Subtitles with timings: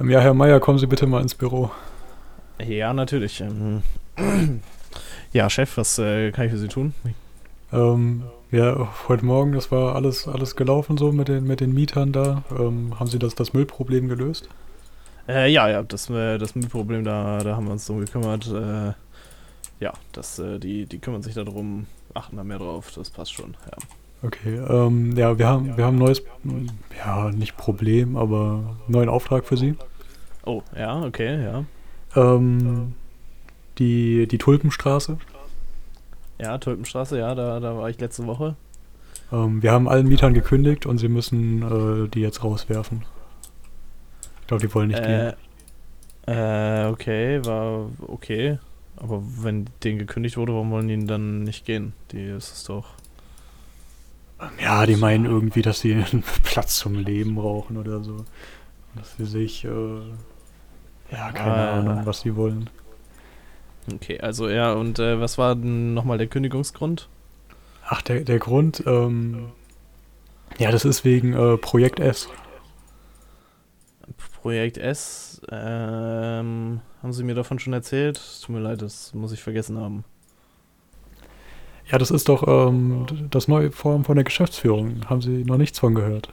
[0.00, 1.70] Ähm, ja, Herr Meier, kommen Sie bitte mal ins Büro.
[2.64, 3.40] Ja, natürlich.
[3.40, 3.82] Ähm,
[5.32, 6.94] ja, Chef, was äh, kann ich für Sie tun?
[7.72, 12.12] Ähm, ja, heute Morgen, das war alles, alles gelaufen so mit den, mit den Mietern
[12.12, 12.44] da.
[12.50, 14.48] Ähm, haben Sie das, das Müllproblem gelöst?
[15.28, 18.46] Äh, ja, ja, das, äh, das Müllproblem, da, da haben wir uns drum gekümmert.
[18.46, 18.92] Äh,
[19.80, 23.56] ja, das, äh, die, die kümmern sich darum, achten da mehr drauf, das passt schon,
[23.66, 23.78] ja.
[24.22, 26.22] Okay, ähm, ja, wir haben, wir haben ein neues,
[26.98, 29.76] ja, nicht Problem, aber einen neuen Auftrag für Sie.
[30.44, 31.64] Oh, ja, okay, ja.
[32.16, 32.94] Ähm,
[33.78, 35.18] die, die Tulpenstraße.
[36.40, 38.56] Ja, Tulpenstraße, ja, da, da war ich letzte Woche.
[39.32, 43.04] Ähm, wir haben allen Mietern gekündigt und sie müssen äh, die jetzt rauswerfen.
[44.40, 45.34] Ich glaube, die wollen nicht Äh,
[46.26, 46.34] gehen.
[46.36, 48.58] äh, okay, war okay.
[48.96, 51.92] Aber wenn denen gekündigt wurde, warum wollen die dann nicht gehen?
[52.10, 52.86] Die ist es doch.
[54.62, 58.24] Ja, die meinen irgendwie, dass sie einen Platz zum Leben brauchen oder so.
[58.94, 60.00] Dass sie sich, äh,
[61.10, 61.78] ja, keine Ah.
[61.78, 62.70] Ahnung, was sie wollen.
[63.92, 67.08] Okay, also ja, und äh, was war denn nochmal der Kündigungsgrund?
[67.86, 69.48] Ach, der, der Grund, ähm,
[70.58, 72.28] ja, das ist wegen äh, Projekt S.
[74.42, 78.20] Projekt S, ähm, haben Sie mir davon schon erzählt?
[78.42, 80.04] Tut mir leid, das muss ich vergessen haben.
[81.90, 85.08] Ja, das ist doch ähm, das neue Form von der Geschäftsführung.
[85.08, 86.28] Haben Sie noch nichts von gehört?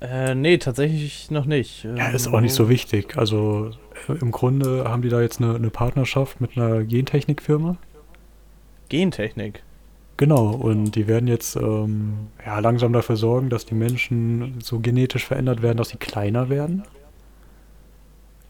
[0.00, 1.84] Äh, nee, tatsächlich noch nicht.
[1.84, 3.16] Ja, ist auch nicht so wichtig.
[3.16, 3.70] Also
[4.08, 7.76] äh, im Grunde haben die da jetzt eine, eine Partnerschaft mit einer Gentechnikfirma.
[8.88, 9.62] Gentechnik.
[10.16, 15.26] Genau, und die werden jetzt ähm, ja, langsam dafür sorgen, dass die Menschen so genetisch
[15.26, 16.84] verändert werden, dass sie kleiner werden.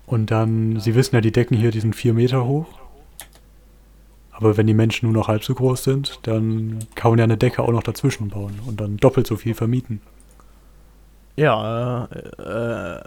[0.06, 2.66] Und dann, Sie wissen ja, die Decken hier, die sind vier Meter hoch.
[4.36, 7.36] Aber wenn die Menschen nur noch halb so groß sind, dann kann man ja eine
[7.36, 10.00] Decke auch noch dazwischen bauen und dann doppelt so viel vermieten.
[11.36, 13.02] Ja, äh, äh,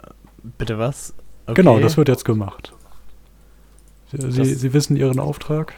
[0.56, 1.14] bitte was?
[1.46, 1.54] Okay.
[1.54, 2.72] Genau, das wird jetzt gemacht.
[4.10, 5.74] Sie, Sie, Sie wissen Ihren Auftrag?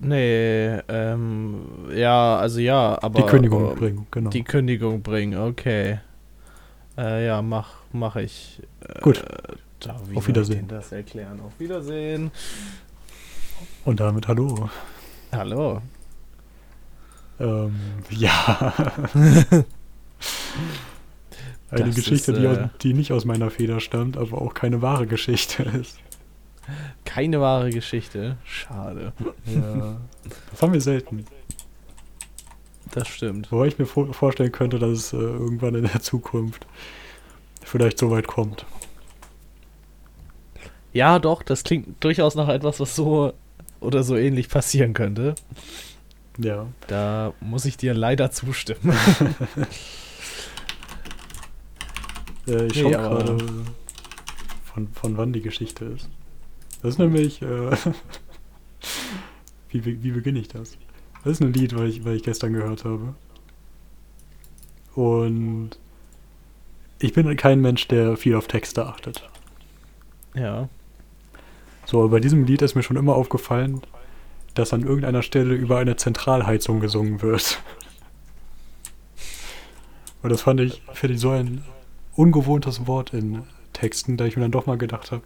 [0.00, 3.22] Nee, ähm, ja, also ja, aber.
[3.22, 4.30] Die Kündigung äh, bringen, genau.
[4.30, 5.98] Die Kündigung bringen, okay.
[6.96, 8.62] Äh, ja, mach, mach ich.
[8.80, 9.24] Äh, Gut.
[9.80, 10.66] Da, wie Auf Wiedersehen.
[10.68, 11.40] Das erklären?
[11.40, 12.30] Auf Wiedersehen.
[13.84, 14.68] Und damit hallo.
[15.32, 15.82] Hallo.
[17.40, 17.74] Ähm,
[18.10, 18.74] ja.
[21.70, 24.54] Eine Das Geschichte, ist, die, äh, aus, die nicht aus meiner Feder stammt, aber auch
[24.54, 25.98] keine wahre Geschichte ist.
[27.04, 28.36] Keine wahre Geschichte.
[28.44, 29.12] Schade.
[29.46, 29.96] Ja.
[30.50, 31.26] Das haben wir selten.
[32.90, 33.52] Das stimmt.
[33.52, 36.66] Wobei ich mir vor vorstellen könnte, dass es äh, irgendwann in der Zukunft
[37.62, 38.64] vielleicht so weit kommt.
[40.92, 43.34] Ja, doch, das klingt durchaus nach etwas, was so
[43.80, 45.34] oder so ähnlich passieren könnte.
[46.38, 46.66] Ja.
[46.86, 48.92] Da muss ich dir leider zustimmen.
[52.46, 53.44] Äh, ich Nee, schaue aber- gerade,
[54.64, 56.08] von, von wann die Geschichte ist.
[56.82, 57.42] Das ist nämlich.
[57.42, 57.70] Äh,
[59.70, 60.78] wie, wie beginne ich das?
[61.24, 63.14] Das ist ein Lied, weil ich, weil ich gestern gehört habe.
[64.94, 65.70] Und
[67.00, 69.22] ich bin kein Mensch, der viel auf Texte achtet.
[70.34, 70.68] ja.
[71.90, 73.80] So, bei diesem Lied ist mir schon immer aufgefallen,
[74.52, 77.62] dass an irgendeiner Stelle über eine Zentralheizung gesungen wird.
[80.22, 81.64] Und das fand ich, finde ich so ein
[82.14, 85.22] ungewohntes Wort in Texten, da ich mir dann doch mal gedacht habe,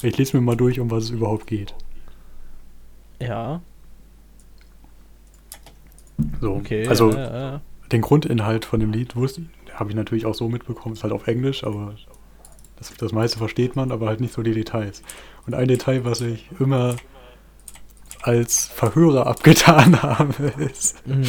[0.00, 1.74] ich lese mir mal durch, um was es überhaupt geht.
[3.20, 3.60] Ja,
[6.40, 6.88] So, okay.
[6.88, 7.60] also ja, ja, ja.
[7.92, 9.42] den Grundinhalt von dem Lied wusste
[9.74, 11.94] habe ich natürlich auch so mitbekommen, ist halt auf Englisch, aber
[12.76, 15.02] das, das meiste versteht man, aber halt nicht so die Details.
[15.46, 16.96] Und ein Detail, was ich immer
[18.22, 21.24] als Verhörer abgetan habe, ist, Mhm.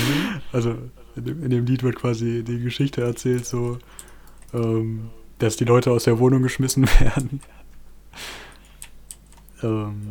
[0.52, 0.75] also
[1.16, 3.78] in dem, in dem Lied wird quasi die Geschichte erzählt, so,
[4.53, 5.09] ähm,
[5.40, 7.41] dass die Leute aus der Wohnung geschmissen werden.
[9.63, 10.02] ähm,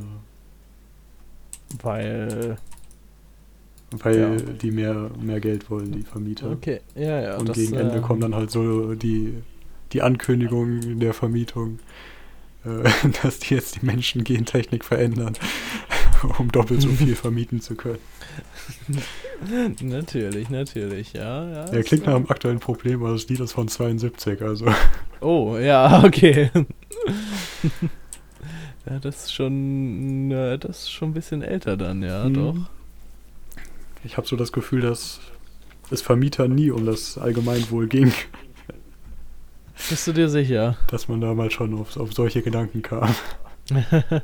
[1.83, 2.57] Weil.
[3.91, 4.37] weil Ja.
[4.37, 6.51] die mehr, mehr Geld wollen, die Vermieter.
[6.51, 7.37] Okay, ja, ja.
[7.37, 9.35] Und das, gegen Ende äh, kommt dann halt so die,
[9.93, 11.79] die Ankündigung der Vermietung,
[12.65, 12.89] äh,
[13.23, 15.35] dass die jetzt die Menschen Gentechnik verändern,
[16.39, 17.99] um doppelt so viel vermieten zu können.
[19.83, 21.49] Natürlich, natürlich, ja.
[21.49, 24.67] ja Er klingt nach einem aktuellen Problem, aber das Lied ist von 72, also
[25.21, 26.51] Oh, ja, okay.
[28.89, 30.31] ja, das ist schon.
[30.31, 32.35] Das ist schon ein bisschen älter dann, ja, Mhm.
[32.35, 32.57] doch.
[34.05, 35.21] ich habe so das Gefühl, dass
[35.91, 38.13] es Vermieter nie um das Allgemeinwohl ging,
[39.89, 40.77] Bist du dir sicher?
[40.89, 43.15] dass man damals schon auf, auf solche Gedanken kam.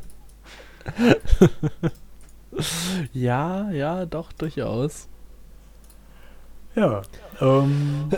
[3.13, 5.09] ja, ja, doch, durchaus.
[6.75, 7.03] Ja,
[7.41, 8.11] ähm,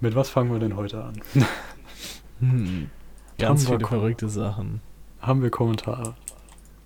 [0.00, 1.20] Mit was fangen wir denn heute an?
[2.40, 2.90] Hm.
[3.38, 4.80] Ganz viele verrückte Sachen.
[5.20, 6.14] Haben wir Kommentare?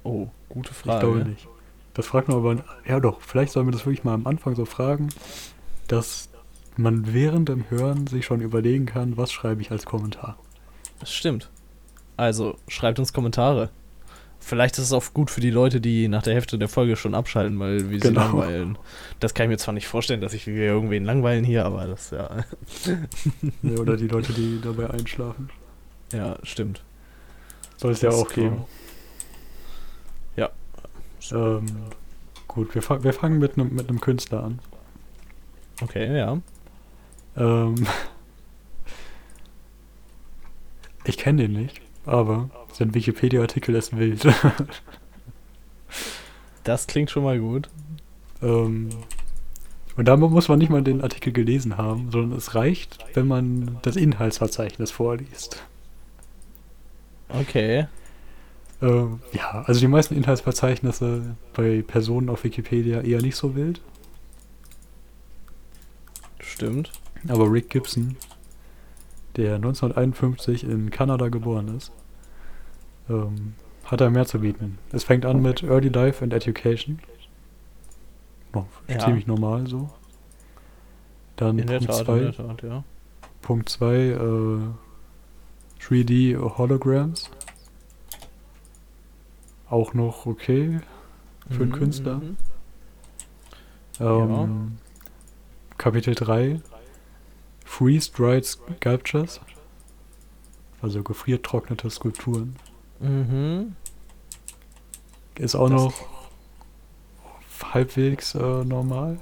[0.03, 1.01] Oh, gute Ich Frage.
[1.01, 1.49] glaube nicht.
[1.95, 2.57] Das fragt man aber.
[2.87, 5.09] Ja, doch, vielleicht sollen wir das wirklich mal am Anfang so fragen,
[5.89, 6.29] dass
[6.79, 10.39] man während dem Hören sich schon überlegen kann, was schreibe ich als Kommentar.
[11.01, 11.51] Das stimmt.
[12.17, 13.71] Also, schreibt uns Kommentare.
[14.39, 17.15] Vielleicht ist es auch gut für die Leute, die nach der Hälfte der Folge schon
[17.15, 18.21] abschalten, weil wir sie Genau.
[18.21, 18.79] langweilen.
[19.19, 22.45] Das kann ich mir zwar nicht vorstellen, dass ich irgendwen langweilen hier, aber das, ja.
[23.63, 25.51] Ja, Oder die Leute, die dabei einschlafen.
[26.13, 26.83] Ja, stimmt.
[27.77, 28.65] Soll es ja auch geben.
[30.37, 30.51] Ja.
[31.33, 31.67] Ähm,
[32.47, 34.59] gut, wir, fa wir fangen mit einem mit einem Künstler an.
[35.83, 36.39] Okay, ja.
[37.37, 37.87] Ähm,
[41.05, 44.27] ich kenne den nicht, aber sein Wikipedia-Artikel ist wild.
[46.65, 47.69] Das klingt schon mal gut.
[48.43, 48.89] ähm,
[49.97, 53.79] und da muss man nicht mal den Artikel gelesen haben, sondern es reicht, wenn man
[53.83, 55.63] das Inhaltsverzeichnis vorliest.
[57.29, 57.87] Okay.
[58.83, 63.81] Äh, ja, also die meisten Inhaltsverzeichnisse bei Personen auf Wikipedia eher nicht so wild.
[66.41, 66.93] Stimmt.
[67.29, 68.17] Aber Rick Gibson,
[69.37, 71.93] der 1951 in Kanada geboren ist,
[73.09, 73.55] ähm,
[73.85, 74.79] hat da mehr zu bieten.
[74.93, 76.99] Es fängt an mit Early Life and Education.
[78.53, 78.99] Oh, Ja.
[78.99, 79.91] Ziemlich normal so.
[81.37, 82.85] Dann In Punkt Tat, in der 2, Tat, ja.
[83.43, 84.59] Punkt 2, äh,
[85.81, 87.31] 3D Holograms.
[89.69, 90.81] Auch noch okay
[91.51, 92.17] für einen Mhm, Künstler.
[92.17, 92.37] mhm.
[94.01, 94.79] Ähm,
[95.79, 96.61] Kapitel 3
[97.67, 99.41] Freeze-Dried Sculptures.
[100.81, 102.57] Also gefriertrocknete Skulpturen.
[103.01, 103.77] Mhm.
[105.39, 105.95] Ist auch Das- noch
[107.75, 109.19] halbwegs äh, normal.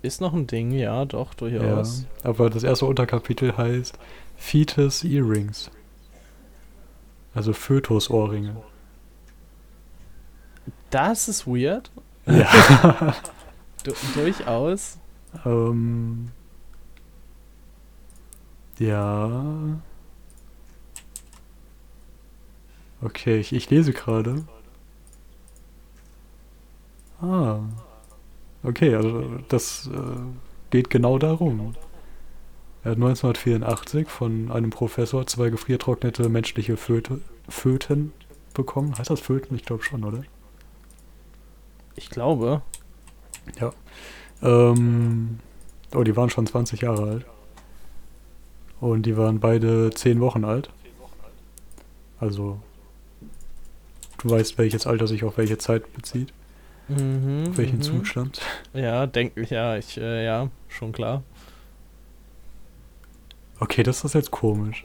[0.00, 1.58] Ist noch ein Ding, ja, doch, Ja.
[1.58, 2.04] durchaus.
[2.22, 3.98] Aber das erste Unterkapitel heißt
[4.36, 5.70] Fetus Earrings.
[7.34, 8.56] Also Fötusohrringe.
[10.90, 11.90] Das ist weird.
[12.26, 13.14] Ja.
[13.84, 14.98] Du, durchaus.
[15.46, 16.30] ähm,
[18.78, 19.80] ja.
[23.00, 24.44] Okay, ich, ich lese gerade.
[27.20, 27.60] Ah.
[28.62, 30.20] Okay, also das äh,
[30.70, 31.74] geht genau darum.
[32.82, 38.12] Er hat 1984 von einem Professor zwei gefriertrocknete menschliche Föte, Föten
[38.54, 38.96] bekommen.
[38.98, 39.54] Heißt das Föten?
[39.54, 40.22] Ich glaube schon, oder?
[41.96, 42.62] Ich glaube.
[44.42, 45.38] Ähm,
[45.94, 47.26] oh, die waren schon 20 Jahre alt.
[48.80, 50.70] Und die waren beide 10 Wochen alt.
[52.20, 52.60] Also,
[54.18, 56.32] du weißt, welches Alter sich auf welche Zeit bezieht,
[56.88, 57.82] Mhm, auf welchen mhm.
[57.82, 58.40] Zustand.
[58.72, 61.22] Ja, denke ich, ja, ich, äh, ja, schon klar.
[63.60, 64.84] Okay, das ist jetzt komisch.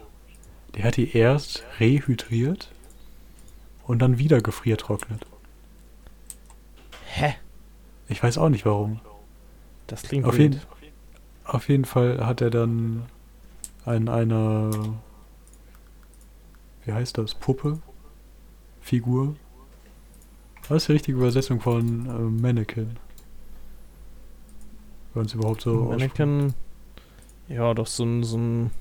[0.75, 2.69] Der hat die erst rehydriert
[3.85, 5.25] und dann wieder gefriertrocknet.
[7.05, 7.35] Hä?
[8.09, 8.99] Ich weiß auch nicht warum.
[9.87, 10.59] Das klingt Auf jeden,
[11.45, 13.03] auf jeden Fall hat er dann
[13.85, 14.71] an einer,
[16.85, 17.79] wie heißt das, Puppe,
[18.81, 19.35] Figur.
[20.69, 22.97] Was ist die richtige Übersetzung von äh, Mannequin?
[25.13, 25.75] Wenn es überhaupt so.
[25.75, 26.53] Mannequin.
[27.47, 28.71] Ja, doch so ein, so ein.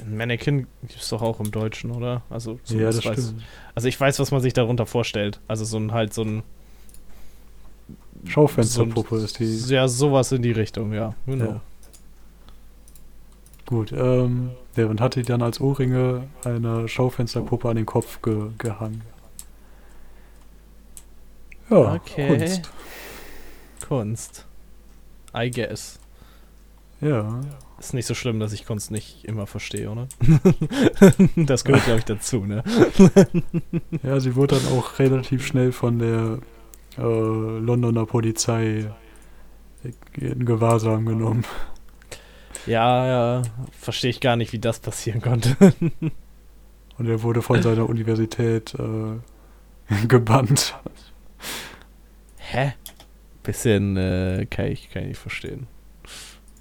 [0.00, 2.22] Ein Mannequin gibt es doch auch im Deutschen, oder?
[2.30, 3.42] Also, so Ja, das weiß, stimmt.
[3.74, 5.40] Also ich weiß, was man sich darunter vorstellt.
[5.48, 6.42] Also so ein halt so ein.
[8.24, 9.74] Schaufensterpuppe so ein, ist die.
[9.74, 11.14] Ja, sowas in die Richtung, ja.
[11.26, 11.44] Genau.
[11.44, 11.60] Ja.
[13.68, 19.02] Gut, ähm, ja, und hatte dann als Ohrringe eine Schaufensterpuppe an den Kopf ge gehangen.
[21.68, 22.28] Ja, Okay.
[22.28, 22.70] Kunst.
[23.86, 24.46] Kunst.
[25.36, 25.98] I guess.
[27.02, 27.42] Ja,
[27.78, 30.08] Ist nicht so schlimm, dass ich Kunst nicht immer verstehe, oder?
[31.36, 32.64] das gehört, glaube ich, dazu, ne?
[34.02, 36.38] ja, sie wurde dann auch relativ schnell von der
[36.96, 38.90] äh, Londoner Polizei
[40.14, 41.44] in Gewahrsam genommen.
[42.68, 45.56] Ja, ja, verstehe ich gar nicht, wie das passieren konnte.
[46.98, 50.76] Und er wurde von seiner Universität äh, gebannt.
[52.36, 52.74] Hä?
[53.42, 55.66] Bisschen, äh, kann ich, kann ich nicht verstehen.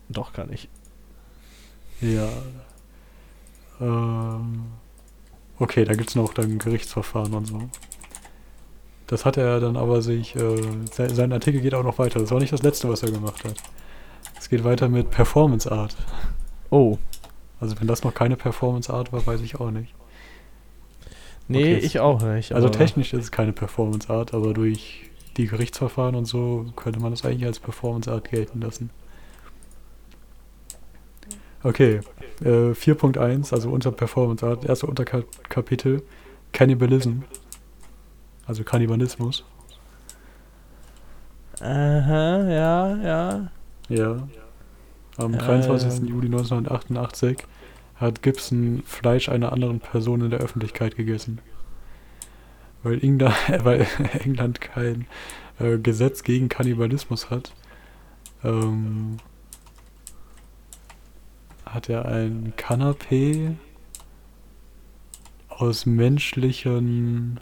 [0.07, 0.69] Doch, kann ich.
[1.99, 2.29] Ja.
[3.81, 4.65] Ähm,
[5.59, 7.69] okay, da gibt es noch dann Gerichtsverfahren und so.
[9.07, 10.61] Das hat er dann aber sich, äh,
[10.91, 12.19] sein, sein Artikel geht auch noch weiter.
[12.19, 13.55] Das war nicht das letzte, was er gemacht hat.
[14.39, 15.95] Es geht weiter mit Performance Art.
[16.69, 16.97] Oh,
[17.59, 19.93] Also wenn das noch keine Performance Art war, weiß ich auch nicht.
[21.47, 22.53] nee, Okay, ich auch nicht.
[22.53, 27.11] Also technisch ist es keine Performance Art, aber durch die Gerichtsverfahren und so könnte man
[27.11, 28.89] das eigentlich als Performance Art gelten lassen.
[31.63, 32.01] Okay,
[32.41, 36.03] äh, 4.1, also unser Performance Art, erste Unterkapitel,
[36.53, 37.21] Cannibalism,
[38.45, 39.43] also Kannibalismus.
[41.59, 43.51] Aha, ja, ja.
[43.89, 44.27] Ja.
[45.17, 45.39] Am Ähm.
[45.39, 46.09] 23.
[46.09, 47.45] Juli 1988
[47.95, 51.39] hat Gibson Fleisch einer anderen Person in der Öffentlichkeit gegessen.
[52.83, 53.87] Weil England, weil
[54.23, 55.07] England kein
[55.59, 57.53] äh, Gesetz gegen Kannibalismus hat,
[58.43, 59.17] ähm,
[61.65, 63.55] hat er ein Kanapee
[65.49, 67.39] aus menschlichen...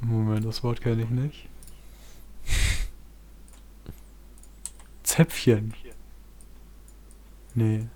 [0.00, 1.48] Moment, das Wort kenne ich nicht.
[5.18, 5.74] Zäpfchen.
[7.54, 7.86] Nee.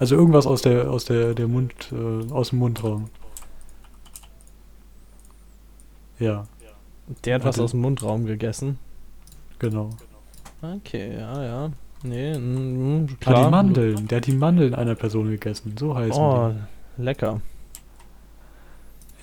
[0.00, 3.08] Also irgendwas aus der aus der der Mund äh, aus dem Mundraum.
[6.18, 6.46] Ja,
[7.24, 8.78] Der hat was aus dem Mundraum gegessen.
[9.60, 9.90] genau.
[10.60, 11.70] Okay, ja, ja.
[12.02, 13.44] Nee, mm, Ah, klar.
[13.44, 14.08] die Mandeln.
[14.08, 15.76] Der hat die Mandeln einer Person gegessen.
[15.78, 16.52] So heißen Oh,
[16.96, 17.40] lecker.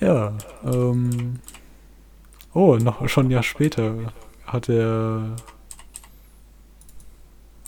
[0.00, 0.06] die.
[0.06, 0.32] Ja.
[0.64, 1.40] Ähm,
[2.54, 4.12] oh, noch schon ein Jahr später
[4.46, 5.36] hat er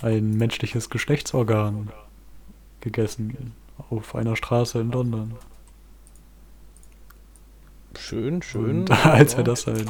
[0.03, 1.91] ein menschliches Geschlechtsorgan
[2.81, 3.55] gegessen
[3.91, 5.35] auf einer Straße in London.
[7.99, 8.81] Schön, schön.
[8.81, 9.89] Und als er das ein,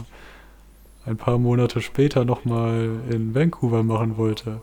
[1.04, 4.60] ein paar Monate später nochmal in Vancouver machen wollte,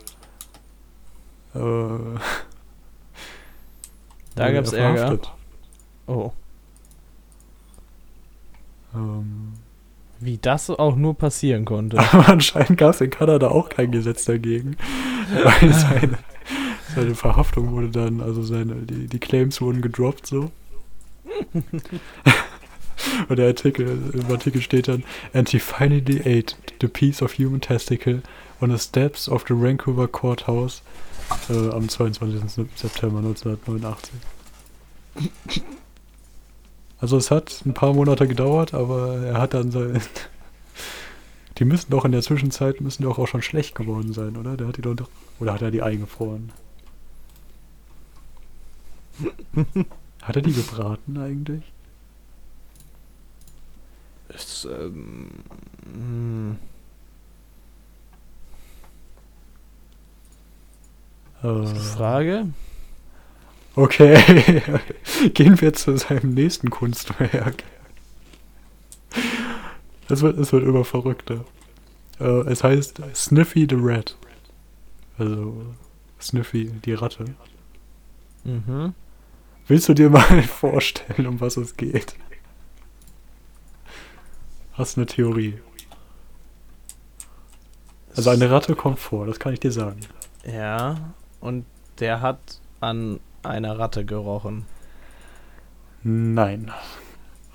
[1.54, 1.60] äh,
[4.36, 5.20] Da gab's er Ärger.
[6.08, 6.32] Oh.
[8.96, 9.54] Ähm,
[10.20, 12.00] Wie das auch nur passieren konnte.
[12.12, 14.76] aber anscheinend gab es in Kanada auch kein Gesetz dagegen,
[15.44, 16.18] weil seine,
[16.96, 20.52] seine Verhaftung wurde dann, also seine, die, die Claims wurden gedroppt so.
[23.28, 25.04] Und der Artikel, im Artikel steht dann,
[25.34, 28.22] and he finally ate the piece of human testicle
[28.62, 30.82] on the steps of the Vancouver Courthouse
[31.50, 32.42] äh, am 22.
[32.76, 34.14] September 1989.
[37.00, 40.02] Also es hat ein paar Monate gedauert, aber er hat dann sein...
[41.58, 44.58] Die müssen doch in der Zwischenzeit, müssen doch auch schon schlecht geworden sein, oder?
[44.58, 45.10] Der hat die doch...
[45.40, 46.52] Oder hat er die eingefroren?
[50.22, 51.64] hat er die gebraten eigentlich?
[54.30, 55.30] Ist, ähm,
[55.86, 56.58] mm,
[61.44, 62.48] Äh, Frage?
[63.76, 64.62] Okay,
[65.34, 67.64] gehen wir zu seinem nächsten Kunstwerk.
[70.10, 71.46] Es wird, es wird immer verrückter.
[72.20, 74.18] Äh, es heißt Sniffy the Rat.
[75.18, 75.66] Also
[76.20, 77.26] Sniffy, die Ratte.
[78.44, 78.94] Mhm.
[79.68, 82.16] Willst du dir mal vorstellen, um was es geht?
[84.74, 85.60] Hast eine Theorie.
[88.16, 90.02] Also eine Ratte kommt vor, das kann ich dir sagen.
[90.46, 91.66] Ja, und
[92.00, 94.66] der hat an einer Ratte gerochen.
[96.04, 96.72] Nein.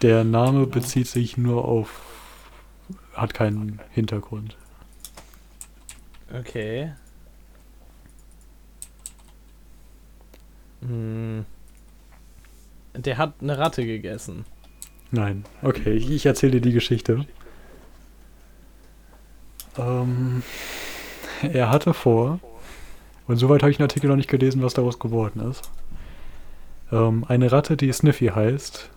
[0.03, 2.01] Der Name bezieht sich nur auf.
[3.21, 4.57] Hat keinen Hintergrund.
[6.33, 6.93] Okay.
[10.81, 11.45] Hm.
[12.95, 14.45] Der hat eine Ratte gegessen.
[15.11, 15.45] Nein.
[15.63, 17.27] Okay, ich, ich erzähle dir die Geschichte.
[19.79, 20.43] Ähm,
[21.43, 22.41] er hatte vor,
[23.27, 25.71] und soweit habe ich den Artikel noch nicht gelesen, was daraus geworden ist.
[26.91, 28.91] Ähm, eine Ratte, die Sniffy heißt,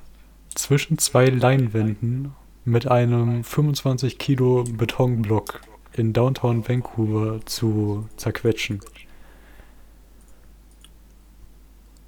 [0.56, 5.62] zwischen zwei Leinwänden mit einem 25 Kilo Betonblock
[5.94, 8.82] in Downtown Vancouver zu zerquetschen.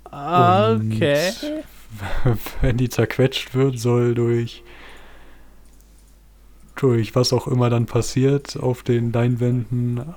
[0.05, 1.31] Und Okay.
[2.61, 4.63] Wenn die zerquetscht wird, soll durch
[6.75, 10.13] durch was auch immer dann passiert auf den Leinwänden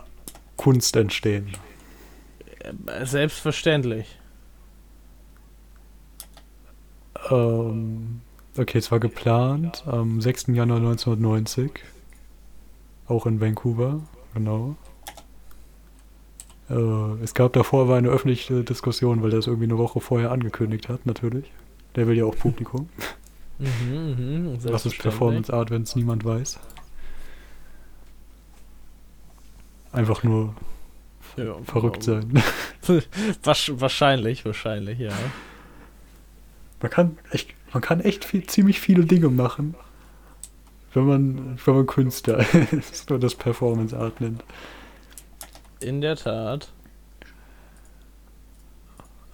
[0.56, 1.52] Kunst entstehen.
[3.04, 4.18] Selbstverständlich.
[7.30, 8.22] Ähm,
[8.58, 10.48] okay, es war geplant am 6.
[10.48, 11.70] Januar 1990.
[13.06, 14.00] Auch in Vancouver,
[14.34, 14.76] genau.
[16.68, 20.32] Äh, es gab davor aber eine öffentliche Diskussion, weil er es irgendwie eine Woche vorher
[20.32, 21.50] angekündigt hat, natürlich.
[21.94, 22.88] Der will ja auch Publikum.
[23.58, 24.98] Mhm, mhm, Was ist.
[24.98, 26.58] Performance Art, wenn es niemand weiß?
[29.92, 30.54] Einfach nur
[31.38, 32.42] Ja, verrückt sein.
[33.42, 35.12] Wahrscheinlich, wahrscheinlich, ja.
[36.82, 39.74] Man kann echt, man kann echt viel, ziemlich viele Dinge machen,
[40.94, 42.38] wenn man, wenn man Künstler
[42.72, 44.42] ist und das Performance Art nennt.
[45.80, 46.72] In der Tat.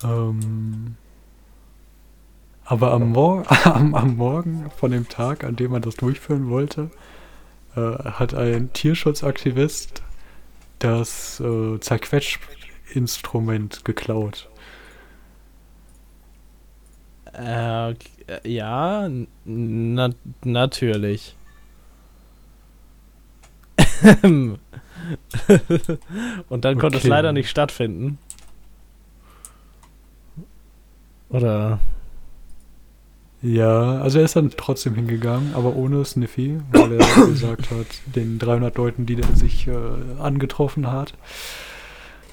[0.02, 0.96] Ähm,
[2.64, 6.90] aber am, Mor am, am Morgen von dem Tag, an dem man das durchführen wollte,
[7.76, 10.02] äh, hat ein Tierschutzaktivist
[10.80, 14.48] das äh, Zerquetsch-Instrument geklaut.
[17.34, 18.11] Äh, okay,
[18.44, 20.10] ja, n- na,
[20.44, 21.36] natürlich.
[26.48, 27.08] Und dann konnte es Okay.
[27.08, 28.18] leider nicht stattfinden.
[31.28, 31.78] Oder?
[33.40, 38.38] Ja, also er ist dann trotzdem hingegangen, aber ohne Sniffy, weil er gesagt hat, den
[38.38, 39.72] 300 Leuten, die er sich äh,
[40.20, 41.14] angetroffen hat,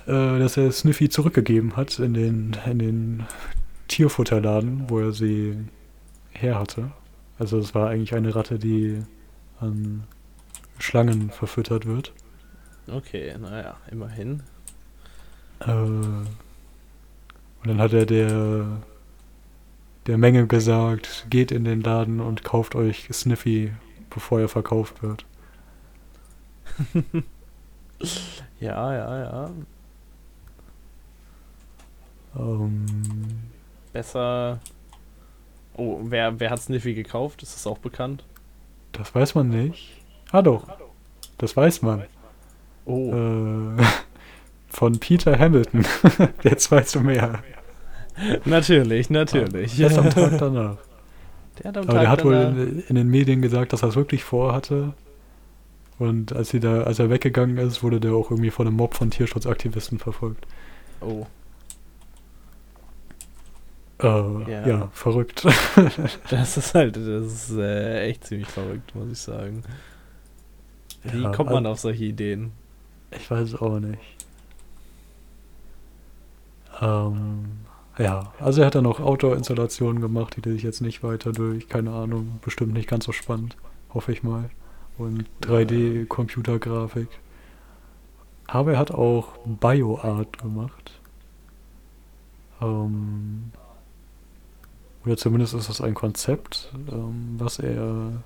[0.05, 3.23] äh, dass er Sniffy zurückgegeben hat in den, in den
[3.87, 5.55] Tierfutterladen, wo er sie
[6.31, 6.91] her hatte.
[7.37, 9.03] Also es war eigentlich eine Ratte, die
[9.59, 10.03] an
[10.77, 12.13] Schlangen verfüttert wird.
[12.91, 14.43] Okay, naja, immerhin.
[15.59, 16.27] Äh, und
[17.65, 18.81] dann hat er der,
[20.07, 23.73] der Menge gesagt, geht in den Laden und kauft euch Sniffy,
[24.09, 25.25] bevor er verkauft wird.
[28.59, 29.51] Ja, ja, ja.
[32.37, 32.85] Ähm,
[33.93, 34.59] Besser.
[35.75, 37.43] Oh, wer, wer hat Sniffy gekauft?
[37.43, 38.23] Ist das auch bekannt?
[38.91, 39.97] das weiß man nicht.
[40.31, 40.63] Ah doch,
[41.37, 42.03] das weiß man.
[42.85, 43.13] Oh.
[43.13, 43.83] Äh,
[44.67, 45.85] von Peter Hamilton.
[46.43, 47.39] Jetzt weißt du mehr.
[48.45, 49.79] Natürlich, natürlich.
[49.79, 50.77] Erst am Tag danach.
[51.59, 53.89] Der hat am Aber Tag der hat wohl in, in den Medien gesagt, dass er
[53.89, 54.93] es wirklich vorhatte.
[55.97, 58.95] Und als, sie da, als er weggegangen ist, wurde der auch irgendwie von einem Mob
[58.95, 60.45] von Tierschutzaktivisten verfolgt.
[61.01, 61.25] Oh.
[64.01, 64.67] Äh, Ja.
[64.67, 64.89] ja.
[64.93, 65.45] verrückt.
[66.29, 67.03] Das ist halt, das
[67.49, 69.63] ist äh, echt ziemlich verrückt, muss ich sagen.
[71.03, 72.51] Wie Ja, kommt man al- auf solche Ideen?
[73.11, 73.99] Ich weiß es auch nicht.
[76.81, 77.45] Ähm,
[77.97, 81.91] ja, also er hat dann noch Outdoor-Installationen gemacht, die sich jetzt nicht weiter durch, keine
[81.91, 83.57] Ahnung, bestimmt nicht ganz so spannend,
[83.93, 84.49] hoffe ich mal.
[84.97, 87.07] Und 3D-Computergrafik.
[88.47, 90.91] Aber er hat auch Bioart gemacht.
[92.61, 93.51] Ähm,
[95.05, 98.23] oder zumindest ist das ein Konzept, ähm, was er.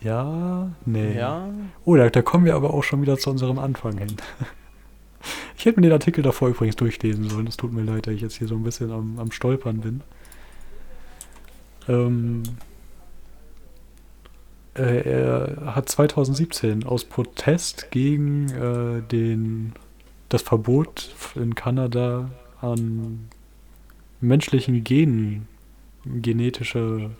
[0.00, 1.16] Ja, nee.
[1.16, 1.48] Ja,
[1.84, 4.16] Oh, da, da kommen wir aber auch schon wieder zu unserem Anfang hin.
[5.58, 7.46] Ich hätte mir den Artikel davor übrigens durchlesen sollen.
[7.46, 10.02] Es tut mir leid, dass ich jetzt hier so ein bisschen am, am Stolpern bin.
[11.88, 12.42] Ähm,
[14.74, 19.72] äh, er hat 2017 aus Protest gegen äh, den,
[20.28, 22.30] das Verbot in Kanada
[22.60, 23.28] an
[24.20, 25.48] menschlichen Genen
[26.04, 27.10] genetische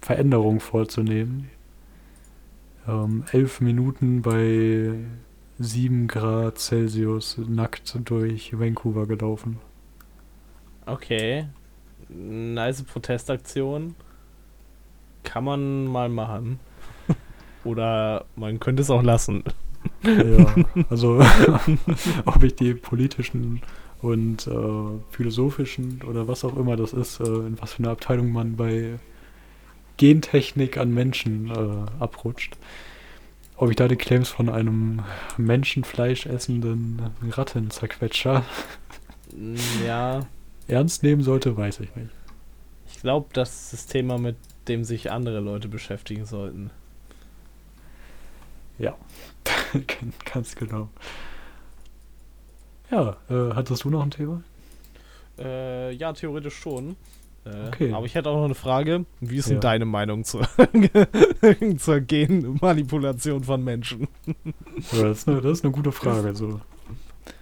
[0.00, 1.50] Veränderungen vorzunehmen,
[2.88, 4.94] ähm, elf Minuten bei
[5.58, 9.58] 7 Grad Celsius nackt durch Vancouver gelaufen.
[10.86, 11.46] okay.
[12.08, 13.94] Nice Protestaktion.
[15.22, 16.58] Kann man mal machen.
[17.64, 19.44] Oder man könnte es auch lassen.
[20.20, 20.58] Ja,
[20.90, 21.20] also
[22.24, 23.62] ob ich die politischen
[24.00, 24.52] und äh,
[25.10, 28.98] philosophischen oder was auch immer das ist, äh, in was für eine Abteilung man bei
[29.96, 32.56] Gentechnik an Menschen äh, abrutscht.
[33.56, 35.02] Ob ich da die Claims von einem
[35.38, 38.44] Menschenfleisch essenden Rattenzerquetscher
[39.32, 40.26] Mm, Ja,
[40.66, 42.10] ernst nehmen sollte, weiß ich nicht.
[42.86, 44.36] ich glaube, das ist das Thema, mit
[44.68, 46.70] dem sich andere Leute beschäftigen sollten.
[48.78, 48.96] Ja,
[50.32, 50.88] ganz genau.
[52.90, 54.42] Ja, äh, hattest du noch ein Thema?
[55.38, 56.90] Äh, ja, theoretisch schon.
[57.44, 57.92] Äh, Okay.
[57.92, 59.04] Aber ich hätte auch noch eine Frage.
[59.20, 59.60] Wie ist denn Ja.
[59.60, 60.46] deine Meinung zur,
[61.78, 64.08] zur Genmanipulation von Menschen?
[64.92, 66.34] Ja, das, ist eine, das ist eine gute Frage.
[66.36, 66.60] So.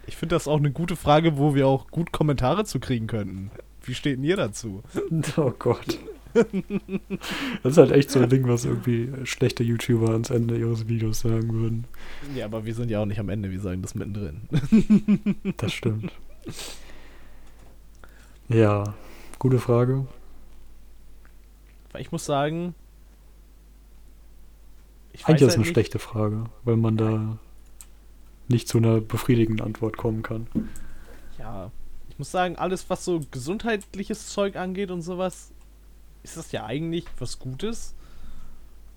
[0.07, 3.51] Ich finde das auch eine gute Frage, wo wir auch gut Kommentare zu kriegen könnten.
[3.83, 4.83] Wie steht denn ihr dazu?
[5.37, 5.99] Oh Gott.
[7.63, 11.21] Das ist halt echt so ein Ding, was irgendwie schlechte YouTuber ans Ende ihres Videos
[11.21, 11.85] sagen würden.
[12.35, 14.43] Ja, aber wir sind ja auch nicht am Ende, wir sagen das mittendrin.
[15.57, 16.13] Das stimmt.
[18.49, 18.95] Ja,
[19.39, 20.07] gute Frage.
[21.99, 22.75] Ich muss sagen.
[25.13, 27.39] Ich Eigentlich ist es halt eine nicht- schlechte Frage, weil man da
[28.49, 30.47] nicht zu einer befriedigenden Antwort kommen kann.
[31.39, 31.71] Ja,
[32.09, 35.53] ich muss sagen, alles, was so gesundheitliches Zeug angeht und sowas,
[36.23, 37.95] ist das ja eigentlich was Gutes.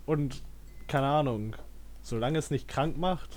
[0.06, 0.42] Und
[0.88, 1.56] keine Ahnung,
[2.02, 3.30] solange es nicht krank macht,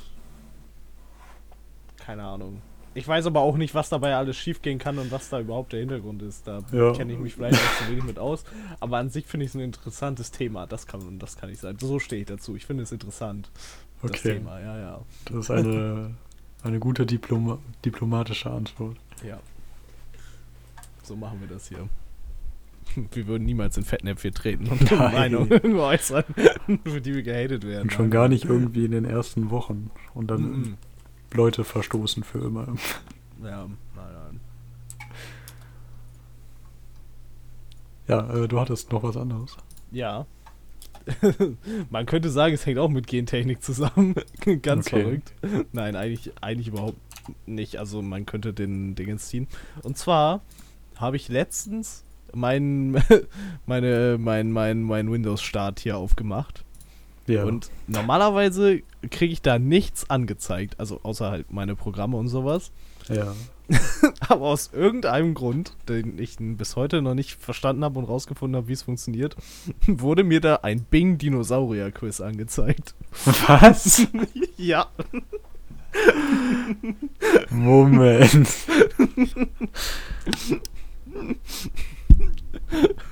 [1.98, 2.62] keine Ahnung.
[2.94, 5.82] Ich weiß aber auch nicht, was dabei alles schiefgehen kann und was da überhaupt der
[5.82, 6.48] Hintergrund ist.
[6.48, 6.94] Da Ja.
[6.94, 8.44] kenne ich mich vielleicht nicht so wenig mit aus.
[8.80, 10.66] Aber an sich finde ich es ein interessantes Thema.
[10.66, 11.78] Das kann, das kann ich sagen.
[11.80, 12.56] So stehe ich dazu.
[12.56, 13.52] Ich finde es interessant.
[14.02, 15.02] Das Okay, Thema, ja, ja.
[15.26, 16.16] das ist eine,
[16.64, 18.98] eine gute Diploma diplomatische Antwort.
[19.24, 19.40] Ja.
[21.04, 21.88] So machen wir das hier.
[23.12, 25.14] Wir würden niemals in Fettnäpfchen treten und Nein.
[25.14, 26.24] Meinungen äußern,
[26.86, 27.84] für die wir gehatet werden.
[27.84, 29.92] Und schon gar nicht irgendwie in den ersten Wochen.
[30.14, 30.78] Und dann Mhm.
[31.34, 32.68] Leute verstoßen für immer.
[33.44, 34.40] Ja, nein, nein.
[38.08, 39.58] Ja, äh, du hattest noch was anderes.
[39.92, 40.26] Ja.
[41.90, 44.16] Man könnte sagen, es hängt auch mit Gentechnik zusammen.
[44.62, 45.02] Ganz Okay.
[45.04, 45.34] verrückt.
[45.72, 46.98] Nein, eigentlich, eigentlich überhaupt
[47.46, 47.78] nicht.
[47.78, 49.48] Also man könnte den Dingens ziehen.
[49.84, 50.42] Und zwar
[50.98, 53.02] habe ich letztens mein,
[53.66, 56.64] meine, mein, mein, mein Windows-Start hier aufgemacht.
[57.28, 57.44] Ja.
[57.44, 60.80] Und normalerweise kriege ich da nichts angezeigt.
[60.80, 62.72] Also außer halt meine Programme und sowas.
[63.10, 63.34] ja.
[64.30, 68.68] Aber aus irgendeinem Grund, den ich bis heute noch nicht verstanden habe und rausgefunden habe,
[68.70, 69.36] wie es funktioniert,
[69.88, 72.96] wurde mir da ein Bing-Dinosaurier-Quiz angezeigt.
[73.48, 74.08] Was?
[74.56, 74.88] ja.
[77.50, 78.48] Moment.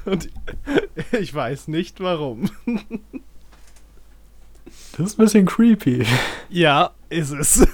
[0.06, 0.30] Und
[1.20, 2.50] ich weiß nicht warum.
[4.98, 6.06] Das ist ein bisschen creepy.
[6.50, 7.68] Ja, ist es.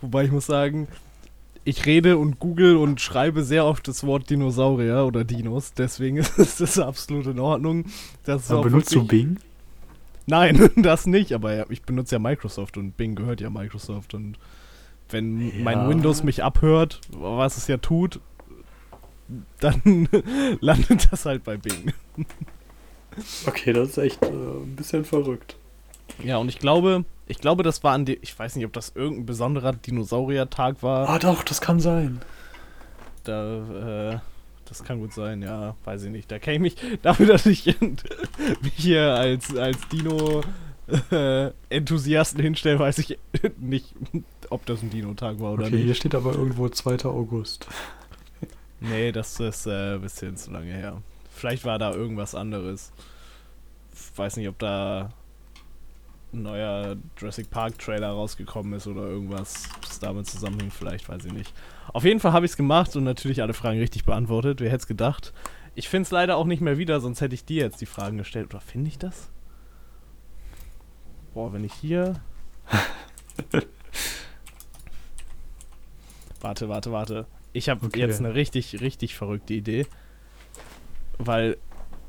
[0.00, 0.88] Wobei ich muss sagen,
[1.64, 6.60] ich rede und google und schreibe sehr oft das Wort Dinosaurier oder Dinos, deswegen ist
[6.60, 7.84] das absolut in Ordnung.
[8.24, 9.38] Das Aber benutzt du Bing?
[10.26, 14.38] Nein, das nicht, aber ich benutze ja Microsoft und Bing gehört ja Microsoft und
[15.10, 15.64] wenn Ja.
[15.64, 18.20] mein Windows mich abhört, was es ja tut,
[19.60, 20.08] dann
[20.60, 21.92] landet das halt bei Bing.
[23.46, 25.56] Okay, das ist echt äh, ein bisschen verrückt.
[26.22, 28.92] Ja, und ich glaube, ich glaube, das war an dem, ich weiß nicht, ob das
[28.94, 31.08] irgendein besonderer Dinosaurier-Tag war.
[31.08, 32.20] Ah, doch, das kann sein.
[33.24, 34.18] Da, äh,
[34.64, 36.30] das kann gut sein, ja, weiß ich nicht.
[36.30, 37.66] Da kenne ich mich, dafür, dass ich
[38.62, 43.18] mich hier als, als Dino-Enthusiasten hinstelle, weiß ich
[43.58, 43.94] nicht,
[44.50, 45.96] ob das ein Dino-Tag war oder Okay, hier nicht.
[45.98, 47.04] steht aber irgendwo 2.
[47.04, 47.66] August.
[48.80, 51.02] Nee, das ist äh, ein bisschen zu lange her.
[51.30, 52.92] Vielleicht war da irgendwas anderes.
[54.16, 55.10] Weiß nicht, ob da
[56.32, 61.32] ein neuer Jurassic Park Trailer rausgekommen ist oder irgendwas, das damit zusammenhängt, vielleicht, weiß ich
[61.32, 61.54] nicht.
[61.92, 64.60] Auf jeden Fall habe ich es gemacht und natürlich alle Fragen richtig beantwortet.
[64.60, 65.32] Wer hätte es gedacht?
[65.74, 68.18] Ich finde es leider auch nicht mehr wieder, sonst hätte ich dir jetzt die Fragen
[68.18, 68.52] gestellt.
[68.52, 69.30] Oder finde ich das?
[71.34, 72.20] Boah, wenn ich hier.
[76.40, 77.26] warte, warte, warte.
[77.52, 78.00] Ich habe Okay.
[78.00, 79.86] jetzt eine richtig, richtig verrückte Idee.
[81.18, 81.56] Weil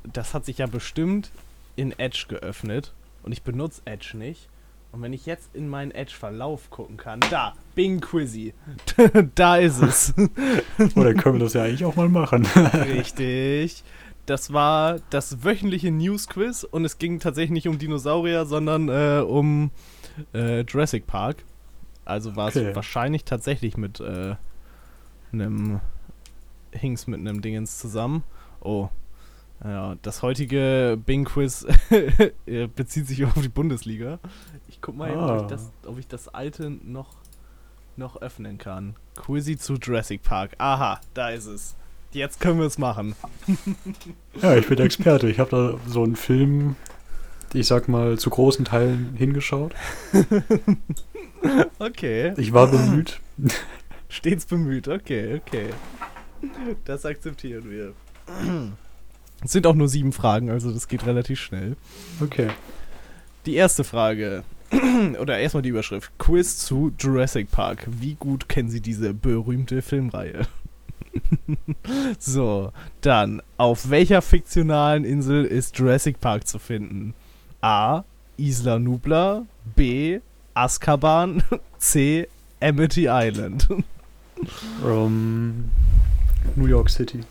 [0.04, 1.32] das hat sich ja bestimmt
[1.76, 2.94] in Edge geöffnet.
[3.24, 4.48] Und ich benutze Edge nicht.
[4.92, 8.54] Und wenn ich jetzt in meinen Edge-Verlauf gucken kann, da, Bing Quizzy.
[9.36, 10.14] da ist es.
[10.96, 12.46] Dann können wir das ja eigentlich auch mal machen.
[12.74, 13.84] Richtig.
[14.26, 19.70] Das war das wöchentliche News-Quiz und es ging tatsächlich nicht um Dinosaurier, sondern äh, um
[20.34, 21.38] äh, Jurassic Park.
[22.06, 22.70] Also war Okay.
[22.70, 24.36] es wahrscheinlich tatsächlich mit äh,
[25.32, 25.80] einem
[26.72, 28.24] Hings mit einem Dingens zusammen.
[28.62, 28.90] Oh.
[29.64, 31.66] Ja, das heutige Bing-Quiz
[32.46, 34.20] äh, bezieht sich auf die Bundesliga.
[34.70, 35.42] Ich guck mal, eben, ob, Ah.
[35.42, 37.16] ich das, ob ich das alte noch,
[37.98, 38.96] noch öffnen kann.
[39.18, 40.52] Quizzy zu Jurassic Park.
[40.60, 41.76] Aha, da ist es.
[42.14, 43.16] Jetzt können wir es machen.
[44.42, 45.28] Ja, ich bin Experte.
[45.30, 46.76] Ich habe da so einen Film,
[47.54, 49.74] ich sag mal, zu großen Teilen hingeschaut.
[51.80, 52.34] Okay.
[52.38, 53.20] Ich war bemüht.
[54.10, 54.88] Stets bemüht.
[54.88, 55.70] Okay, okay.
[56.86, 57.94] Das akzeptieren wir.
[59.44, 61.78] Es sind auch nur sieben Fragen, also das geht relativ schnell.
[62.22, 62.50] Okay.
[63.46, 64.44] Die erste Frage.
[65.20, 66.12] Oder erstmal die Überschrift.
[66.18, 67.88] Quiz zu Jurassic Park.
[67.88, 70.48] Wie gut kennen Sie diese berühmte Filmreihe?
[72.20, 73.42] so, dann.
[73.58, 77.14] Auf welcher fiktionalen Insel ist Jurassic Park zu finden?
[77.62, 78.04] A.
[78.38, 79.46] Isla Nubla.
[79.76, 80.20] B.
[80.54, 81.44] Azkaban.
[81.78, 82.28] C.
[82.62, 83.68] Amity Island.
[84.84, 85.72] Um,
[86.56, 87.22] New York City.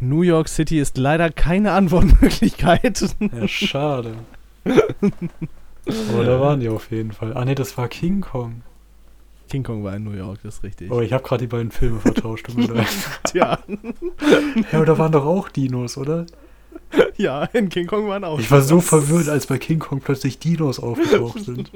[0.00, 3.14] New York City ist leider keine Antwortmöglichkeit.
[3.20, 4.14] Ja, schade.
[4.64, 7.36] Aber da waren die auf jeden Fall.
[7.36, 8.62] Ah ne, das war King Kong.
[9.48, 10.90] King Kong war in New York, das ist richtig.
[10.90, 12.48] Oh, ich habe gerade die beiden Filme vertauscht.
[13.24, 13.58] Tja, ja,
[14.72, 16.26] aber da waren doch auch Dinos, oder?
[17.16, 18.38] ja, in King Kong waren auch.
[18.38, 21.70] Ich war so verwirrt, als bei King Kong plötzlich Dinos aufgetaucht sind.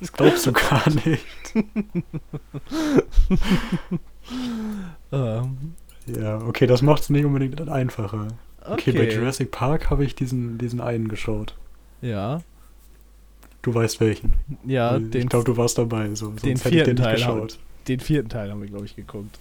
[0.00, 1.24] Das glaubst du gar nicht.
[5.12, 5.74] Ähm,
[6.06, 8.28] Ja, okay, das macht es nicht unbedingt einfacher.
[8.62, 8.92] Okay, okay.
[8.92, 11.54] bei Jurassic Park habe ich diesen, diesen einen geschaut.
[12.00, 12.40] Ja,
[13.62, 14.34] Du weißt welchen.
[14.66, 16.08] ja, Weil den, ich glaube, du warst dabei.
[16.14, 16.26] So.
[16.26, 17.58] Sonst den hätte ich vierten den nicht Teil haben- geschaut.
[17.88, 19.38] den vierten Teil haben wir, glaube ich, geguckt.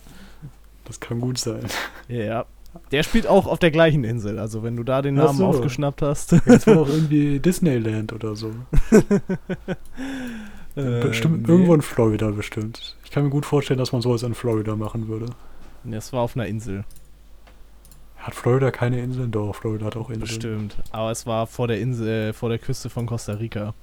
[0.85, 1.65] Das kann gut sein.
[2.07, 2.45] Ja.
[2.91, 4.39] Der spielt auch auf der gleichen Insel.
[4.39, 5.47] Also, wenn du da den Namen so.
[5.47, 6.33] aufgeschnappt hast.
[6.45, 8.51] Das war doch irgendwie Disneyland oder so.
[10.75, 11.53] bestimmt Äh, nee.
[11.53, 12.97] irgendwo in Florida bestimmt.
[13.03, 15.27] Ich kann mir gut vorstellen, dass man sowas in Florida machen würde.
[15.83, 16.83] Das war auf einer Insel.
[18.17, 19.31] Hat Florida keine Inseln?
[19.31, 20.21] Doch, Florida hat auch Inseln.
[20.21, 20.75] Bestimmt.
[20.91, 23.73] Aber es war vor der Insel, äh, vor der Küste von Costa Rica.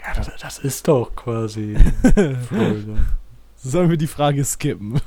[0.00, 1.76] Ja, das, das ist doch quasi
[2.48, 2.94] Florida.
[3.56, 5.00] Sollen wir die Frage skippen?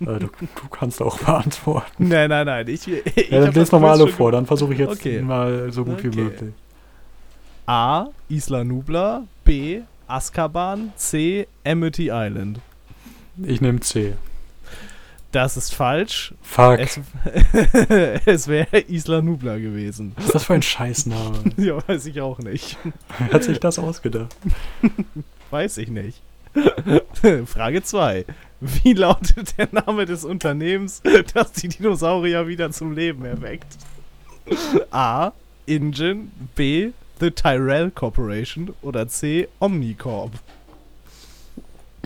[0.00, 2.08] Äh, du, du kannst auch beantworten.
[2.08, 2.68] nein, nein, nein.
[2.68, 5.20] Ich, ich Ja, dann lest nochmal alle vor, dann versuche ich jetzt Okay.
[5.22, 6.22] mal so gut wie Okay.
[6.22, 6.54] möglich.
[7.66, 8.06] A.
[8.28, 9.24] Isla Nubla.
[9.44, 9.80] B.
[10.06, 10.92] Azkaban.
[10.96, 11.46] C.
[11.64, 12.60] Amity Island.
[13.42, 14.14] Ich nehme C.
[15.32, 16.34] Das ist falsch.
[16.42, 16.80] Fuck.
[16.80, 16.98] Es,
[18.26, 20.12] es wäre Isla Nubla gewesen.
[20.16, 21.38] Was ist das für ein Scheißname?
[21.56, 22.76] Ja, weiß ich auch nicht.
[23.32, 24.34] Hat sich das ausgedacht?
[25.52, 26.20] Weiß ich nicht.
[27.46, 28.24] Frage 2.
[28.60, 31.02] Wie lautet der Name des Unternehmens,
[31.34, 33.78] das die Dinosaurier wieder zum Leben erweckt?
[34.90, 35.32] A.
[35.66, 36.32] Ingen.
[36.54, 36.90] B.
[37.20, 38.74] The Tyrell Corporation.
[38.82, 39.48] Oder C.
[39.60, 40.32] Omnicorp.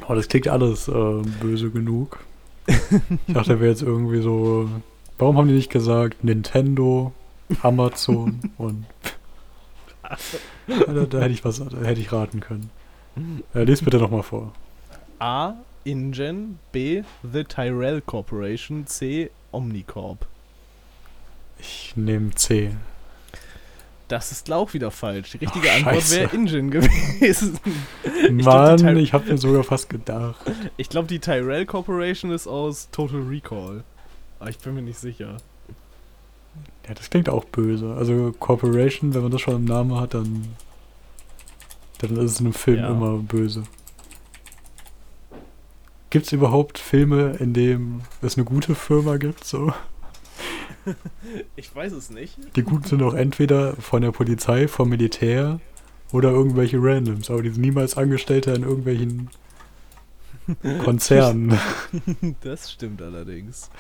[0.07, 2.18] Oh, das klingt alles äh, böse genug.
[2.66, 4.68] Ich dachte, wäre jetzt irgendwie so.
[5.18, 7.12] Warum haben die nicht gesagt Nintendo,
[7.62, 8.85] Amazon und.
[10.66, 12.70] da, da hätte ich was, da hätte ich raten können.
[13.55, 14.53] Äh, lies bitte nochmal vor.
[15.18, 15.55] A.
[15.85, 16.59] Ingen.
[16.72, 17.03] B.
[17.22, 18.87] The Tyrell Corporation.
[18.87, 19.31] C.
[19.53, 20.27] Omnicorp.
[21.59, 22.72] Ich nehme C.
[24.09, 25.31] Das ist auch wieder falsch.
[25.33, 27.59] Die richtige Ach, Antwort wäre Ingen gewesen.
[28.31, 30.37] Mann, Ty- ich habe mir sogar fast gedacht.
[30.77, 33.83] Ich glaube, die Tyrell Corporation ist aus Total Recall.
[34.40, 35.37] Aber ich bin mir nicht sicher.
[36.87, 37.94] Ja, das klingt auch böse.
[37.94, 40.48] Also Corporation, wenn man das schon im Namen hat, dann.
[41.98, 42.88] Dann ist es in einem Film Ja.
[42.90, 43.64] immer böse.
[46.11, 49.44] Gibt es überhaupt Filme, in denen es eine gute Firma gibt?
[49.44, 49.72] So?
[51.57, 52.37] Ich weiß es nicht.
[52.57, 55.59] Die guten sind auch entweder von der Polizei, vom Militär
[56.12, 59.30] oder irgendwelche Randoms, aber die sind niemals Angestellte in irgendwelchen
[60.85, 61.59] Konzernen.
[62.42, 63.70] Das stimmt allerdings.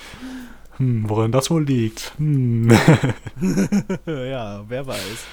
[0.78, 2.12] Hm, woran das wohl liegt?
[2.18, 2.70] Hm.
[4.06, 5.26] ja, wer weiß.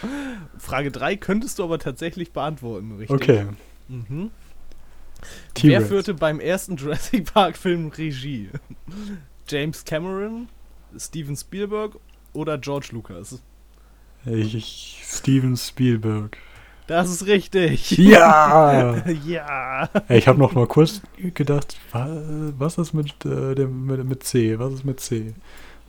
[0.58, 3.16] Frage 3 könntest du aber tatsächlich beantworten, richtig?
[3.16, 3.46] Okay.
[3.88, 4.32] Mhm.
[5.62, 8.50] Wer führte beim ersten Jurassic Park Film Regie?
[9.48, 10.48] James Cameron,
[10.98, 11.98] Steven Spielberg
[12.34, 13.42] oder George Lucas?
[14.26, 16.38] Ich, Steven Spielberg.
[16.88, 17.92] Das ist richtig.
[17.98, 18.98] Ja!
[19.26, 19.90] ja.
[20.10, 22.10] Ich habe noch mal kurz gedacht, wa-
[22.58, 24.60] was ist mit, äh, dem, mit, mit C?
[24.60, 25.34] Was ist mit C?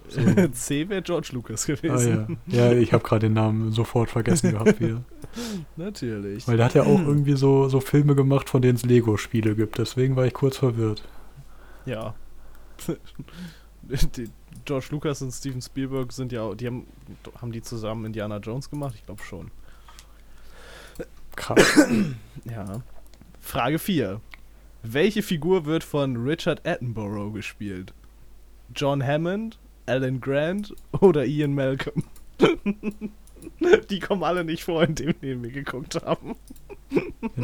[0.08, 0.20] So.
[0.52, 2.38] C wäre George Lucas Ah, gewesen.
[2.46, 2.66] ja.
[2.66, 5.02] ja, ich habe gerade den Namen sofort vergessen gehabt wieder.
[5.76, 6.46] Natürlich.
[6.46, 9.78] Weil der hat ja auch irgendwie so, so Filme gemacht, von denen es Lego-Spiele gibt.
[9.78, 11.02] Deswegen war ich kurz verwirrt.
[11.86, 12.14] Ja.
[14.16, 14.28] die,
[14.64, 16.86] George Lucas und Steven Spielberg sind ja, auch- die haben,
[17.40, 18.94] haben die zusammen Indiana Jones gemacht?
[18.96, 19.50] Ich glaube schon.
[21.36, 21.86] Krass.
[22.44, 22.82] Ja.
[23.40, 24.20] Frage 4.
[24.82, 27.94] Welche Figur wird von Richard Attenborough gespielt?
[28.74, 32.02] John Hammond, Alan Grant oder Ian Malcolm?
[33.90, 36.34] die kommen alle nicht vor, in dem den wir geguckt haben.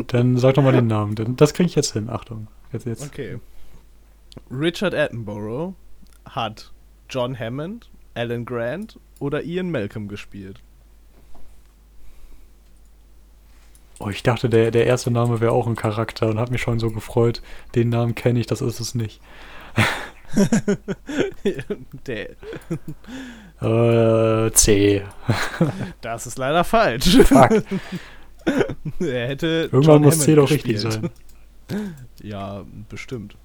[0.08, 1.14] Dann sag doch mal den Namen.
[1.14, 2.10] denn Das kriege ich jetzt hin.
[2.10, 2.48] Achtung.
[2.72, 3.04] Jetzt, jetzt.
[3.06, 3.38] Okay.
[4.50, 5.74] Richard Attenborough
[6.24, 6.72] hat
[7.08, 10.60] John Hammond, Alan Grant oder Ian Malcolm gespielt.
[14.00, 16.78] Oh, ich dachte, der, der erste Name wäre auch ein Charakter und habe mich schon
[16.78, 17.42] so gefreut.
[17.74, 19.20] Den Namen kenne ich, das ist es nicht.
[22.06, 22.30] Der,
[23.60, 25.02] Äh, C.
[26.00, 27.16] das ist leider falsch.
[27.24, 27.50] Fuck.
[29.00, 31.10] er hätte Irgendwann John muss C Hammond doch richtig sein.
[32.22, 33.36] Ja, bestimmt.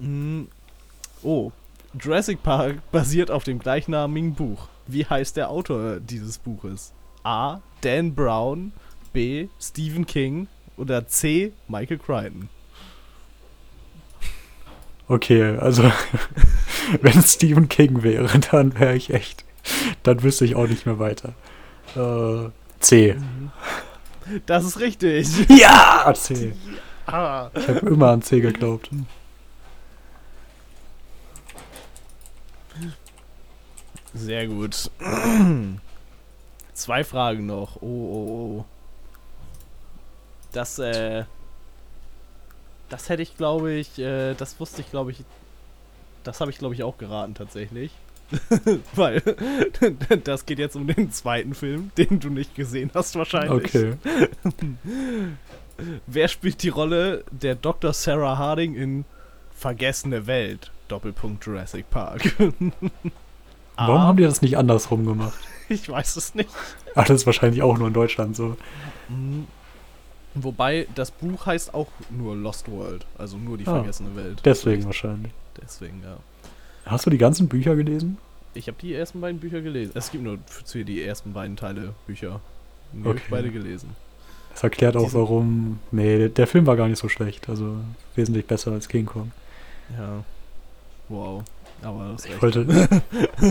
[0.00, 0.42] Mm,
[1.22, 1.50] Oh,
[1.98, 4.68] Jurassic Park basiert auf dem gleichnamigen Buch.
[4.86, 6.92] Wie heißt der Autor dieses Buches?
[7.22, 7.60] A.
[7.80, 8.72] Dan Brown,
[9.14, 9.48] B.
[9.58, 11.52] Stephen King oder C.
[11.68, 12.50] Michael Crichton?
[15.08, 15.84] Okay, also
[17.00, 19.44] wenn es Stephen King wäre, dann wäre ich echt.
[20.02, 21.34] Dann wüsste ich auch nicht mehr weiter.
[21.96, 22.50] Äh,
[22.80, 23.16] C.
[24.46, 25.28] Das ist richtig.
[25.48, 26.12] Ja!
[26.14, 26.52] C.
[27.06, 27.50] Ah.
[27.54, 28.90] Ich habe immer an C geglaubt.
[34.14, 34.90] Sehr gut.
[36.74, 37.76] Zwei Fragen noch.
[37.76, 38.64] Oh, oh, oh.
[40.54, 41.24] Das, äh.
[42.88, 45.24] Das hätte ich, glaube ich, äh, das wusste ich, glaube ich.
[46.22, 47.90] Das habe ich, glaube ich, auch geraten tatsächlich.
[48.94, 49.20] Weil
[50.24, 53.74] das geht jetzt um den zweiten Film, den du nicht gesehen hast wahrscheinlich.
[53.74, 53.94] Okay.
[56.06, 57.92] Wer spielt die Rolle der Dr.
[57.92, 59.04] Sarah Harding in
[59.56, 60.70] Vergessene Welt?
[60.88, 62.34] Doppelpunkt Jurassic Park.
[63.76, 65.38] Warum haben die das nicht andersrum gemacht?
[65.68, 66.50] Ich weiß es nicht.
[66.94, 68.56] Ach, das ist wahrscheinlich auch nur in Deutschland so.
[70.34, 74.40] Wobei das Buch heißt auch nur Lost World, also nur die Ah, vergessene Welt.
[74.44, 75.32] Deswegen wahrscheinlich.
[75.62, 76.16] Deswegen, ja.
[76.86, 78.18] Hast du die ganzen Bücher gelesen?
[78.54, 79.92] Ich habe die ersten beiden Bücher gelesen.
[79.94, 82.40] Es gibt nur für die ersten beiden Teile Bücher.
[82.92, 83.20] Ich Okay.
[83.30, 83.90] beide gelesen.
[84.52, 85.78] Das erklärt auch, Diesen- warum.
[85.90, 87.48] Nee, der, der Film war gar nicht so schlecht.
[87.48, 87.76] Also
[88.14, 89.32] wesentlich besser als King Kong.
[89.96, 90.22] Ja.
[91.08, 91.42] Wow.
[91.82, 92.66] Aber das Ich wollte,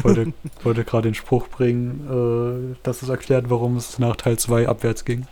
[0.04, 4.68] wollte, wollte gerade den Spruch bringen, äh, dass es erklärt, warum es nach Teil 2
[4.68, 5.28] abwärts ging.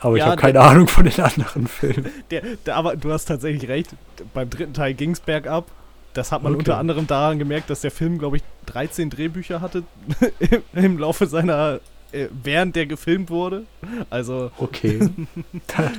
[0.00, 2.06] Aber ich Ja, habe der- keine Ahnung von den anderen Filmen.
[2.30, 3.90] Der, der, aber du hast tatsächlich recht.
[4.34, 5.66] Beim dritten Teil ging es bergab.
[6.14, 6.60] Das hat man Okay.
[6.60, 9.82] unter anderem daran gemerkt, dass der Film, glaube ich, 13 Drehbücher hatte
[10.40, 11.80] im, im Laufe seiner.
[12.10, 13.64] Äh, während der gefilmt wurde.
[14.08, 14.50] Also.
[14.58, 15.10] Okay.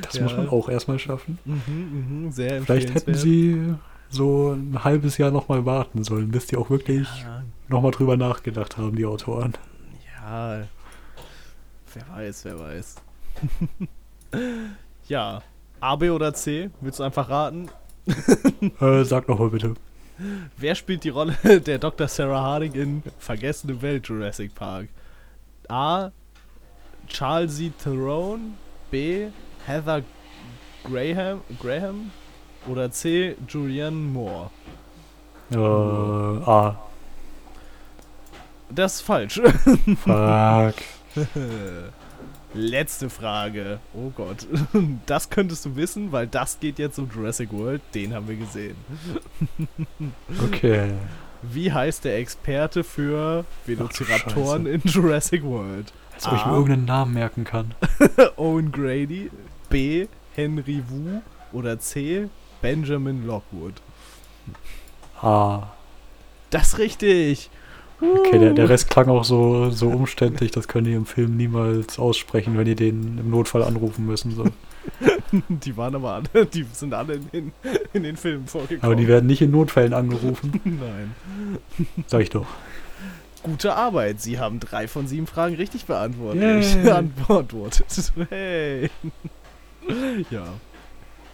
[0.02, 0.24] das Ja.
[0.24, 1.38] muss man auch erstmal schaffen.
[1.46, 3.76] Mhm, mhm, sehr Vielleicht hätten sie
[4.10, 8.78] so ein halbes Jahr nochmal warten sollen, bis die auch wirklich Ja, nochmal drüber nachgedacht
[8.78, 9.54] haben, die Autoren.
[10.24, 10.62] ja.
[11.94, 12.96] Wer weiß, wer weiß.
[15.08, 15.42] ja.
[15.82, 16.70] A, B oder C?
[16.82, 17.70] Willst du einfach raten?
[18.82, 19.76] Äh, sag nochmal bitte.
[20.58, 22.08] Wer spielt die Rolle der Dr.
[22.08, 24.88] Sarah Harding in Vergessene Welt Jurassic Park?
[25.70, 26.12] A.
[27.08, 27.74] Charles Z.
[27.82, 28.56] Theron
[28.92, 29.28] B.
[29.66, 30.02] Heather
[30.84, 32.12] Graham, Graham
[32.68, 33.36] oder C.
[33.48, 34.50] Julianne Moore?
[35.52, 36.76] Äh, ah,
[38.70, 39.40] Das ist falsch.
[40.04, 40.76] fuck.
[42.54, 43.80] Letzte Frage.
[43.94, 44.48] Oh Gott.
[45.06, 47.82] Das könntest du wissen, weil das geht jetzt um Jurassic World.
[47.94, 48.76] Den haben wir gesehen.
[50.44, 50.92] Okay.
[51.42, 54.76] Wie heißt der Experte für Velociraptoren Scheiße.
[54.76, 55.94] in Jurassic World?
[56.16, 57.74] Als ob ich mir irgendeinen Namen merken kann.
[58.36, 59.32] Owen Grady,
[59.70, 60.08] B.
[60.36, 61.22] Henry Wu
[61.54, 62.28] oder C.
[62.62, 63.76] Benjamin Lockwood.
[65.22, 65.68] Ah.
[66.50, 67.50] Das ist richtig.
[68.02, 72.00] Okay, der, der Rest klang auch so, so umständlich, das könnt ihr im Film niemals
[72.00, 74.34] aussprechen, wenn ihr den im Notfall anrufen müssen.
[74.34, 74.46] So.
[75.50, 77.52] Die waren aber alle, die sind alle in den,
[77.94, 78.84] in den Filmen vorgekommen.
[78.84, 81.14] Aber die werden nicht in Notfällen angerufen, Nein.
[82.08, 82.48] sag ich doch.
[83.44, 84.22] Gute Arbeit.
[84.22, 86.84] Sie haben drei von sieben Fragen richtig beantwortet.
[87.28, 88.12] Beantwortet.
[88.30, 88.90] Hey.
[90.30, 90.46] Ja.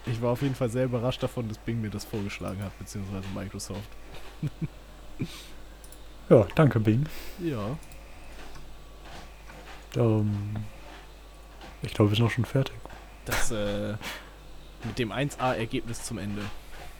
[0.06, 3.23] Ich war auf jeden Fall sehr überrascht davon, dass Bing mir das vorgeschlagen hat, beziehungsweise
[3.34, 3.89] Microsoft.
[6.30, 7.06] Ja, danke, Bing.
[7.40, 7.78] Ja.
[9.96, 10.56] Ähm,
[11.82, 12.76] ich glaube, wir sind auch schon fertig.
[13.26, 13.94] Das, äh,
[14.84, 16.42] mit dem 1A-Ergebnis zum Ende.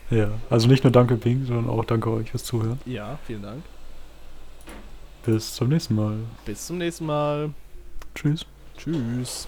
[0.10, 2.80] Ja, also nicht nur danke, Bing, sondern auch danke euch fürs Zuhören.
[2.86, 3.64] Ja, vielen Dank.
[5.26, 6.18] Bis zum nächsten Mal.
[6.46, 7.52] Bis zum nächsten Mal.
[8.14, 8.46] Tschüss.
[8.78, 9.48] Tschüss.